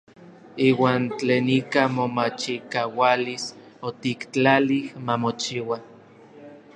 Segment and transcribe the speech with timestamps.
[0.67, 3.45] Iuan tlen ika momachikaualis
[3.87, 5.77] otiktlalij ma mochiua.